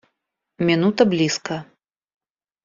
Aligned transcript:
Минута 0.67 1.05
близко. 1.11 1.55